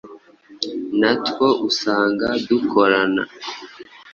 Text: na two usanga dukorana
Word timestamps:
na 0.99 1.11
two 1.27 1.47
usanga 1.69 2.27
dukorana 2.47 3.23